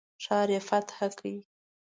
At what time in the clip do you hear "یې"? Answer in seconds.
0.55-0.59